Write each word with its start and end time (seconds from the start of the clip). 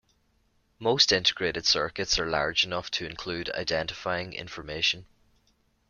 Most 0.79 1.11
integrated 1.11 1.63
circuits 1.67 2.17
are 2.17 2.27
large 2.27 2.63
enough 2.65 2.89
to 2.89 3.05
include 3.05 3.51
identifying 3.51 4.33
information. 4.33 5.05